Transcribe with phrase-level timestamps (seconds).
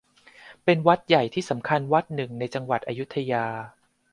[0.65, 3.45] เป็นวัดใหญ่ที่สำคัญวัดหนึ่งในจังหวัดอยุธยา